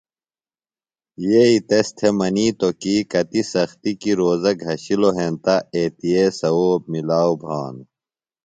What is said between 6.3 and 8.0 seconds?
ثوؤب مِلاؤ بھانوۡ۔